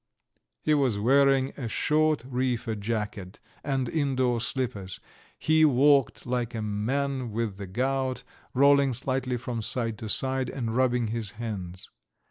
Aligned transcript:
."He 0.63 0.73
was 0.73 0.97
wearing 0.97 1.49
a 1.57 1.67
short 1.67 2.23
reefer 2.27 2.73
jacket 2.73 3.39
and 3.63 3.87
indoor 3.87 4.41
slippers; 4.41 4.99
he 5.37 5.63
walked 5.63 6.25
like 6.25 6.55
a 6.55 6.61
man 6.63 7.29
with 7.29 7.57
the 7.57 7.67
gout, 7.67 8.23
rolling 8.55 8.93
slightly 8.95 9.37
from 9.37 9.61
side 9.61 9.99
to 9.99 10.09
side 10.09 10.49
and 10.49 10.75
rubbing 10.75 11.09
his 11.09 11.33
hands. 11.33 11.91